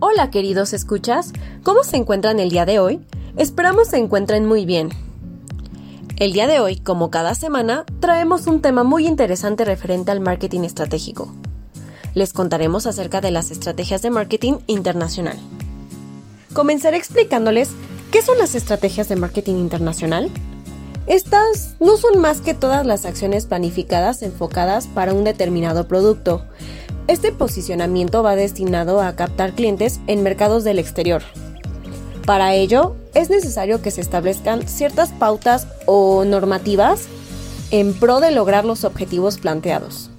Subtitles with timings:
[0.00, 1.32] Hola queridos escuchas,
[1.64, 3.04] ¿cómo se encuentran el día de hoy?
[3.36, 4.90] Esperamos se encuentren muy bien.
[6.18, 10.60] El día de hoy, como cada semana, traemos un tema muy interesante referente al marketing
[10.60, 11.34] estratégico.
[12.14, 15.36] Les contaremos acerca de las estrategias de marketing internacional.
[16.52, 17.70] Comenzaré explicándoles
[18.12, 20.30] qué son las estrategias de marketing internacional.
[21.08, 26.44] Estas no son más que todas las acciones planificadas enfocadas para un determinado producto,
[27.08, 31.22] este posicionamiento va destinado a captar clientes en mercados del exterior.
[32.26, 37.06] Para ello, es necesario que se establezcan ciertas pautas o normativas
[37.70, 40.10] en pro de lograr los objetivos planteados.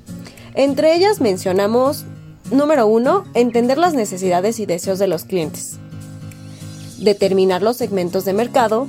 [0.55, 2.05] Entre ellas mencionamos,
[2.49, 5.77] número uno, entender las necesidades y deseos de los clientes.
[6.97, 8.88] Determinar los segmentos de mercado.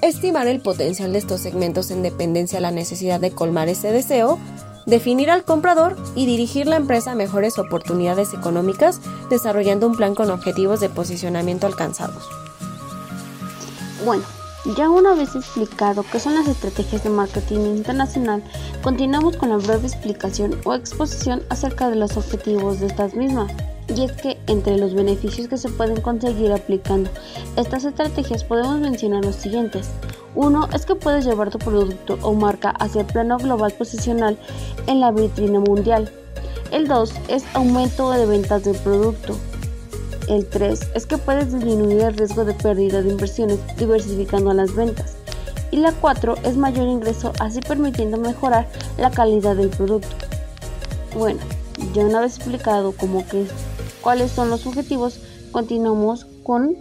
[0.00, 4.38] Estimar el potencial de estos segmentos en dependencia de la necesidad de colmar ese deseo
[4.86, 10.30] definir al comprador y dirigir la empresa a mejores oportunidades económicas desarrollando un plan con
[10.30, 12.28] objetivos de posicionamiento alcanzados.
[14.04, 14.24] Bueno,
[14.76, 18.42] ya una vez explicado qué son las estrategias de marketing internacional,
[18.82, 23.52] continuamos con la breve explicación o exposición acerca de los objetivos de estas mismas.
[23.94, 27.10] Y es que entre los beneficios que se pueden conseguir aplicando
[27.56, 29.90] estas estrategias podemos mencionar los siguientes.
[30.34, 34.36] Uno es que puedes llevar tu producto o marca hacia el plano global posicional
[34.86, 36.10] en la vitrina mundial.
[36.72, 39.36] El 2 es aumento de ventas del producto.
[40.26, 45.14] El 3 es que puedes disminuir el riesgo de pérdida de inversiones diversificando las ventas.
[45.70, 50.08] Y la 4 es mayor ingreso, así permitiendo mejorar la calidad del producto.
[51.16, 51.40] Bueno,
[51.92, 53.46] ya una vez explicado cómo que
[54.04, 55.18] cuáles son los objetivos,
[55.50, 56.76] continuamos con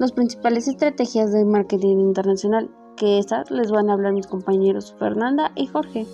[0.00, 5.52] las principales estrategias de marketing internacional que esas les van a hablar mis compañeros Fernanda
[5.54, 6.06] y Jorge.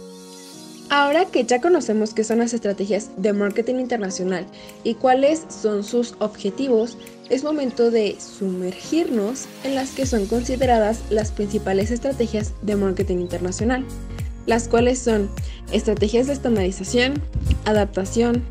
[0.90, 4.46] Ahora que ya conocemos qué son las estrategias de marketing internacional
[4.82, 6.98] y cuáles son sus objetivos,
[7.30, 13.84] es momento de sumergirnos en las que son consideradas las principales estrategias de marketing internacional,
[14.46, 15.28] las cuales son
[15.72, 17.22] estrategias de estandarización,
[17.66, 18.42] adaptación,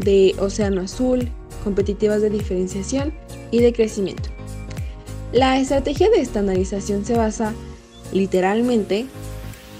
[0.00, 1.30] de océano azul,
[1.66, 3.12] competitivas de diferenciación
[3.50, 4.28] y de crecimiento.
[5.32, 7.54] La estrategia de estandarización se basa
[8.12, 9.06] literalmente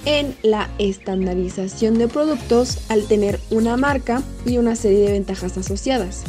[0.04, 6.24] en la estandarización de productos al tener una marca y una serie de ventajas asociadas.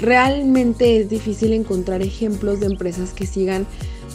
[0.00, 3.68] Realmente es difícil encontrar ejemplos de empresas que sigan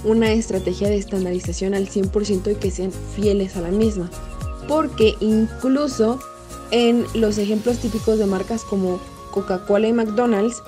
[0.03, 4.11] una estrategia de estandarización al 100% y que sean fieles a la misma,
[4.67, 6.19] porque incluso
[6.71, 8.99] en los ejemplos típicos de marcas como
[9.31, 10.61] Coca-Cola y McDonald's,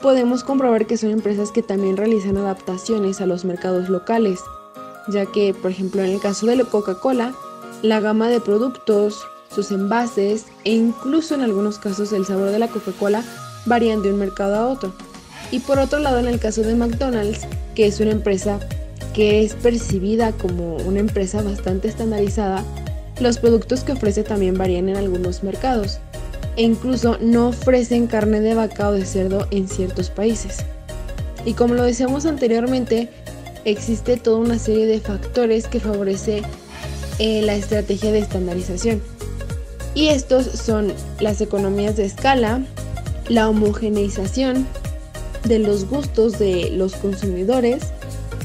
[0.00, 4.40] podemos comprobar que son empresas que también realizan adaptaciones a los mercados locales
[5.08, 7.32] ya que, por ejemplo, en el caso de la Coca-Cola,
[7.82, 9.24] la gama de productos,
[9.54, 13.22] sus envases e incluso en algunos casos el sabor de la Coca-Cola
[13.64, 14.92] varían de un mercado a otro.
[15.50, 18.58] Y por otro lado, en el caso de McDonald's, que es una empresa
[19.14, 22.64] que es percibida como una empresa bastante estandarizada,
[23.20, 26.00] los productos que ofrece también varían en algunos mercados
[26.56, 30.58] e incluso no ofrecen carne de vaca o de cerdo en ciertos países.
[31.44, 33.08] Y como lo decíamos anteriormente,
[33.64, 36.42] existe toda una serie de factores que favorece
[37.18, 39.02] eh, la estrategia de estandarización.
[39.94, 42.62] Y estos son las economías de escala,
[43.28, 44.66] la homogeneización
[45.44, 47.84] de los gustos de los consumidores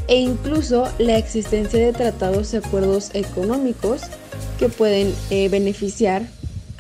[0.08, 4.02] e incluso la existencia de tratados y acuerdos económicos
[4.60, 6.24] que pueden eh, beneficiar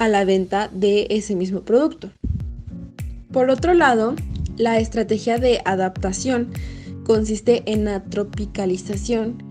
[0.02, 2.10] a la venta de ese mismo producto.
[3.32, 4.16] Por otro lado,
[4.58, 6.48] la estrategia de adaptación
[7.04, 9.44] consiste en la tropicalización,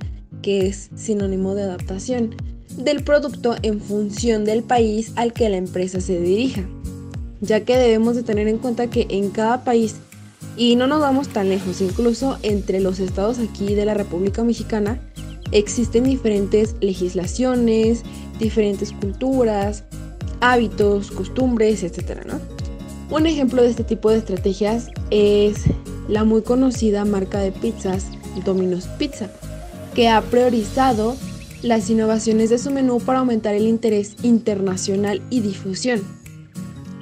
[0.43, 2.35] que es sinónimo de adaptación,
[2.77, 6.65] del producto en función del país al que la empresa se dirija,
[7.41, 9.99] ya que debemos de tener en cuenta que en cada país,
[10.57, 15.01] y no nos vamos tan lejos, incluso entre los estados aquí de la República Mexicana,
[15.53, 18.03] existen diferentes legislaciones,
[18.41, 19.85] diferentes culturas,
[20.41, 22.23] hábitos, costumbres, etc.
[23.11, 25.65] Un ejemplo de este tipo de estrategias es
[26.09, 28.07] la muy conocida marca de pizzas
[28.45, 29.31] Domino's Pizza,
[29.95, 31.17] que ha priorizado
[31.63, 36.03] las innovaciones de su menú para aumentar el interés internacional y difusión.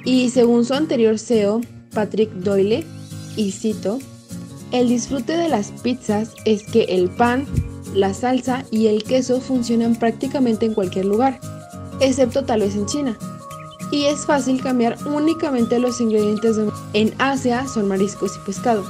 [0.03, 1.61] Y según su anterior CEO,
[1.93, 2.85] Patrick Doyle,
[3.35, 3.99] y cito,
[4.71, 7.45] el disfrute de las pizzas es que el pan,
[7.93, 11.39] la salsa y el queso funcionan prácticamente en cualquier lugar,
[11.99, 13.17] excepto tal vez en China.
[13.91, 16.57] Y es fácil cambiar únicamente los ingredientes
[16.93, 18.85] en Asia son mariscos y pescado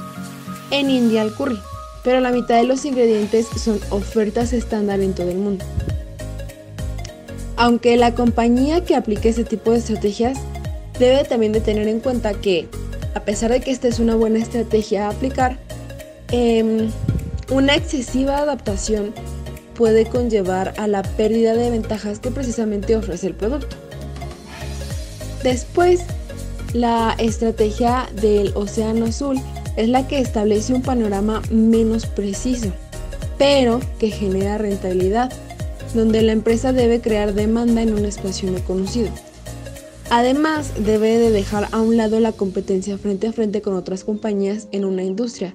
[0.70, 1.58] en India al curry,
[2.04, 5.64] pero la mitad de los ingredientes son ofertas estándar en todo el mundo.
[7.56, 10.38] Aunque la compañía que aplique ese tipo de estrategias
[10.98, 12.68] debe también de tener en cuenta que
[13.14, 15.58] a pesar de que esta es una buena estrategia a aplicar,
[16.30, 16.90] em,
[17.50, 19.12] una excesiva adaptación
[19.80, 23.76] puede conllevar a la pérdida de ventajas que precisamente ofrece el producto.
[25.42, 26.02] Después,
[26.74, 29.40] la estrategia del Océano Azul
[29.78, 32.70] es la que establece un panorama menos preciso,
[33.38, 35.32] pero que genera rentabilidad,
[35.94, 39.08] donde la empresa debe crear demanda en un espacio no conocido.
[40.10, 44.68] Además, debe de dejar a un lado la competencia frente a frente con otras compañías
[44.72, 45.54] en una industria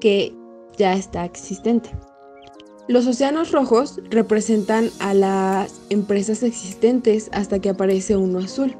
[0.00, 0.34] que
[0.78, 1.90] ya está existente.
[2.88, 8.74] Los océanos rojos representan a las empresas existentes hasta que aparece uno azul.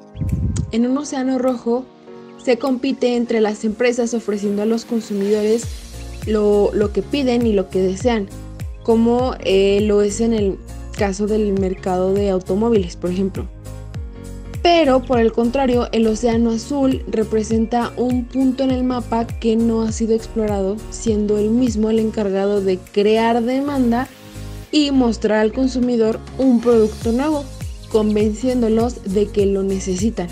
[0.72, 1.84] En un océano rojo
[2.42, 5.64] se compite entre las empresas ofreciendo a los consumidores
[6.26, 8.30] lo, que piden y lo que desean,
[8.82, 10.56] como eh, lo es en el
[10.96, 13.46] caso del mercado de automóviles, por ejemplo.
[14.70, 19.80] Pero por el contrario, el océano azul representa un punto en el mapa que no
[19.80, 24.08] ha sido explorado, siendo el mismo el encargado de crear demanda
[24.70, 27.46] y mostrar al consumidor un producto nuevo,
[27.90, 30.28] convenciéndolos de que lo necesitan,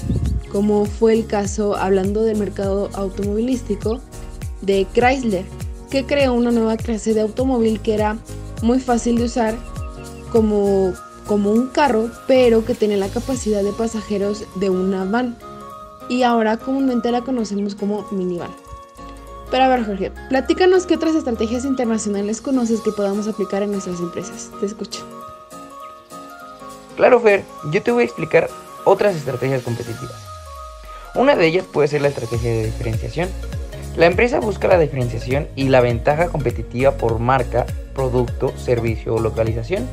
[0.53, 4.03] como fue el caso hablando del mercado automovilístico
[4.61, 5.47] de Chrysler,
[5.91, 8.19] que creó una nueva clase de automóvil que era
[8.63, 9.57] muy fácil de usar
[10.31, 10.93] como
[11.27, 15.37] como un carro, pero que tiene la capacidad de pasajeros de una van.
[16.09, 18.51] Y ahora comúnmente la conocemos como minivan.
[19.51, 24.01] Pero a ver, Jorge, platícanos qué otras estrategias internacionales conoces que podamos aplicar en nuestras
[24.01, 24.51] empresas.
[24.61, 25.05] Te escucho.
[26.97, 28.49] Claro, Fer, yo te voy a explicar
[28.85, 30.17] otras estrategias competitivas.
[31.15, 33.29] Una de ellas puede ser la estrategia de diferenciación.
[33.97, 39.89] La empresa busca la diferenciación y la ventaja competitiva por marca, producto, servicio o localización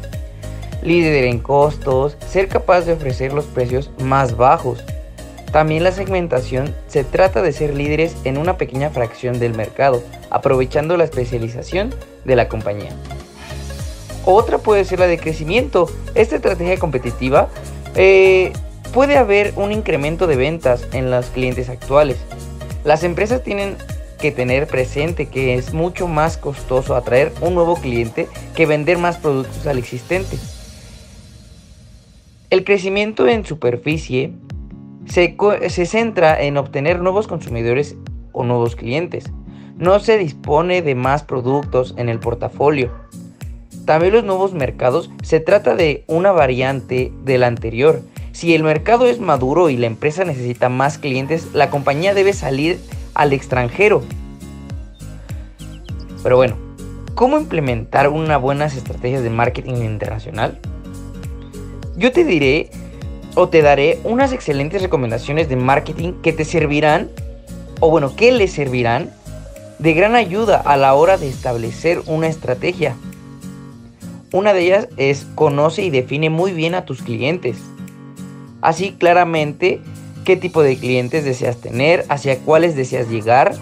[0.84, 4.84] líder en costos, ser capaz de ofrecer los precios más bajos.
[5.52, 10.98] También la segmentación se trata de ser líderes en una pequeña fracción del mercado, aprovechando
[10.98, 11.94] la especialización
[12.26, 12.92] de la compañía.
[14.26, 15.90] Otra puede ser la de crecimiento.
[16.16, 17.50] Esta estrategia competitiva
[17.96, 18.54] eh,
[18.94, 22.18] puede haber un incremento de ventas en los clientes actuales.
[22.84, 23.78] Las empresas tienen
[24.20, 29.18] que tener presente que es mucho más costoso atraer un nuevo cliente que vender más
[29.18, 30.38] productos al existente.
[32.54, 34.32] El crecimiento en superficie
[35.08, 35.36] se,
[35.88, 37.96] centra en obtener nuevos consumidores
[38.32, 39.32] o nuevos clientes.
[39.80, 42.92] No se dispone de más productos en el portafolio.
[43.86, 48.04] También los nuevos mercados se trata de una variante del anterior.
[48.34, 52.80] Si el mercado es maduro y la empresa necesita más clientes, la compañía debe salir
[53.16, 54.04] al extranjero.
[56.22, 56.56] Pero bueno,
[57.16, 60.60] ¿cómo implementar unas buenas estrategias de marketing internacional?
[61.96, 62.70] Yo te diré
[63.36, 67.10] o te daré unas excelentes recomendaciones de marketing que te servirán,
[67.80, 69.12] o bueno, que les servirán
[69.78, 72.96] de gran ayuda a la hora de establecer una estrategia.
[74.32, 77.58] Una de ellas es conoce y define muy bien a tus clientes.
[78.62, 79.82] Así claramente
[80.26, 83.54] qué tipo de clientes deseas tener, hacia cuáles deseas llegar.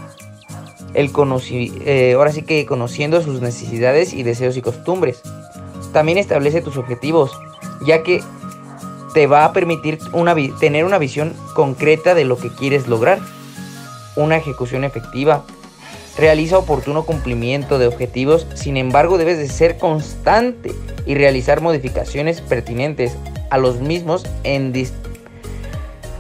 [0.94, 1.12] El
[1.50, 5.22] eh, ahora sí que conociendo sus necesidades y deseos y costumbres.
[5.92, 7.32] También establece tus objetivos
[7.86, 8.22] ya que
[9.14, 10.00] te va a permitir
[10.60, 13.20] tener una visión concreta de lo que quieres lograr,
[14.16, 15.44] una ejecución efectiva.
[16.18, 20.74] Realiza oportuno cumplimiento de objetivos, sin embargo debes de ser constante
[21.06, 23.18] y realizar modificaciones pertinentes
[23.50, 24.74] a los mismos en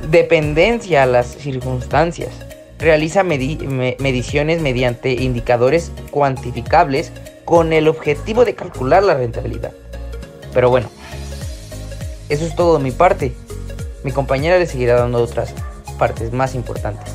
[0.09, 2.31] dependencia a las circunstancias.
[2.79, 7.11] Realiza mediciones mediante indicadores cuantificables
[7.45, 9.73] con el objetivo de calcular la rentabilidad.
[10.53, 10.89] Pero bueno,
[12.31, 13.35] eso es todo de mi parte.
[14.05, 15.53] Mi compañera le seguirá dando otras
[15.99, 17.13] partes más importantes.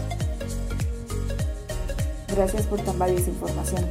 [2.34, 3.86] Gracias por tan valiosa información.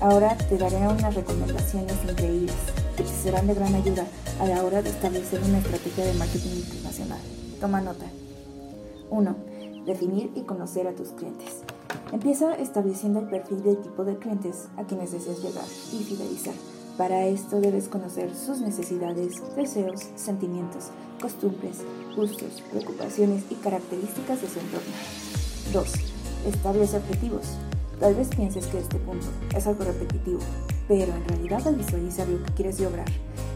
[0.00, 2.54] Ahora te daré unas recomendaciones increíbles
[2.94, 4.04] que te serán de gran ayuda
[4.38, 7.20] a la hora de establecer una estrategia de marketing internacional.
[7.58, 8.04] Toma nota.
[9.08, 9.36] 1.
[9.86, 11.62] Definir y conocer a tus clientes.
[12.12, 15.64] Empieza estableciendo el perfil del tipo de clientes a quienes deseas llegar
[15.94, 16.54] y fidelizar
[17.00, 21.78] para esto debes conocer sus necesidades, deseos, sentimientos, costumbres,
[22.14, 24.92] gustos, preocupaciones y características de su entorno.
[25.72, 25.94] 2.
[26.46, 27.56] Establece objetivos.
[27.98, 30.40] Tal vez pienses que este punto es algo repetitivo,
[30.88, 33.08] pero en realidad al visualizar lo que quieres lograr,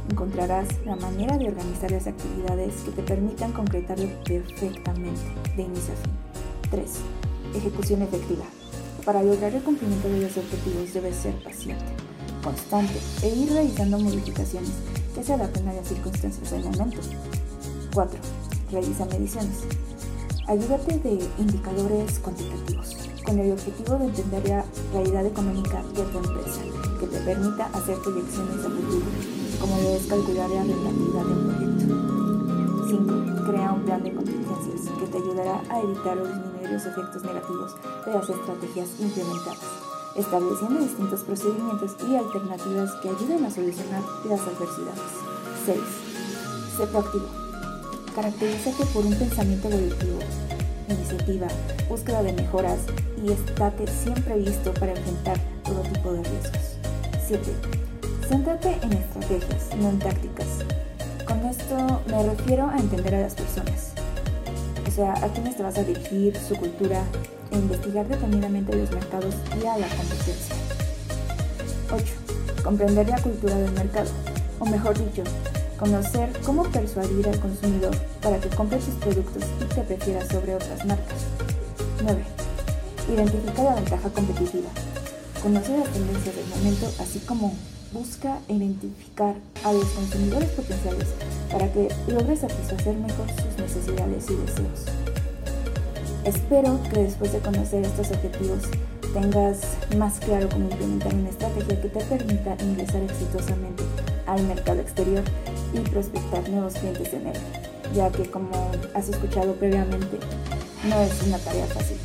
[0.09, 5.21] encontrarás la manera de organizar las actividades que te permitan concretarlo perfectamente,
[5.55, 6.13] de inicio a fin.
[6.71, 6.91] 3.
[7.57, 8.47] Ejecución efectiva.
[9.05, 12.04] Para lograr el cumplimiento de los objetivos debes ser paciente
[12.45, 14.71] constante e ir realizando modificaciones
[15.15, 17.01] que se adapten a las circunstancias del momento.
[17.95, 18.21] 4.
[18.71, 19.61] Realiza mediciones.
[20.47, 26.61] Ayúdate de indicadores cuantitativos con el objetivo de entender la realidad económica de tu empresa
[27.01, 29.07] que te permita hacer proyecciones a futuro,
[29.61, 32.15] como debes calcular la rentabilidad de un proyecto.
[32.89, 33.51] 5.
[33.51, 37.75] Crea un plan de contingencias que te ayudará a evitar o disminuir los efectos negativos
[38.05, 39.84] de las estrategias implementadas,
[40.17, 45.01] estableciendo distintos procedimientos y alternativas que ayuden a solucionar las adversidades.
[45.67, 45.79] 6.
[46.77, 47.45] Sé proactivo
[48.15, 50.19] Caracterízate por un pensamiento evolutivo,
[50.89, 51.49] iniciativa,
[51.89, 52.79] búsqueda de mejoras
[53.25, 56.77] y estate siempre listo para enfrentar todo tipo de riesgos.
[57.27, 57.43] 7.
[58.29, 60.47] Céntrate en estrategias, no en tácticas.
[61.27, 63.95] Con esto me refiero a entender a las personas.
[64.87, 67.03] O sea, a quiénes te vas a dirigir, su cultura,
[67.55, 70.55] e investigar detenidamente los mercados y a la competencia.
[71.91, 72.05] 8.
[72.63, 74.11] Comprender la cultura del mercado,
[74.59, 75.23] o mejor dicho,
[75.79, 80.85] Conocer cómo persuadir al consumidor para que compre tus productos y te prefiera sobre otras
[80.87, 81.19] marcas.
[82.03, 82.25] 9.
[83.13, 84.69] Identifica la ventaja competitiva.
[85.43, 87.55] Conoce las tendencias del momento, así como
[87.93, 89.35] busca identificar
[89.65, 91.09] a los consumidores potenciales
[91.51, 95.04] para que logres satisfacer mejor sus necesidades y deseos.
[96.25, 98.63] Espero que después de conocer estos objetivos
[99.13, 99.61] tengas
[99.99, 103.85] más claro cómo implementar una estrategia que te permita ingresar exitosamente
[104.27, 105.23] al mercado exterior
[105.75, 107.37] y prospectar nuevos clientes en él,
[107.95, 110.19] ya que como has escuchado previamente,
[110.89, 111.99] no es una tarea fácil.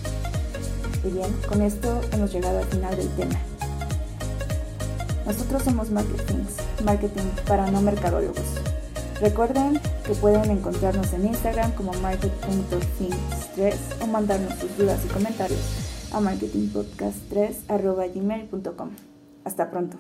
[1.06, 3.40] Y bien, con esto hemos llegado al final del tema.
[5.26, 8.69] Nosotros somos Marketings, marketing para no mercadólogos.
[9.22, 15.60] Recuerden que pueden encontrarnos en Instagram como market.things3 o mandarnos sus dudas y comentarios
[16.14, 18.90] a marketingpodcast3.gmail.com.
[19.44, 19.98] Hasta pronto.